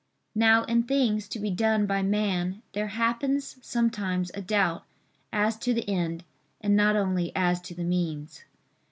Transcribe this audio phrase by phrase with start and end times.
[0.33, 4.83] Now in things to be done by man there happens sometimes a doubt
[5.31, 6.23] as to the end
[6.59, 8.43] and not only as to the means.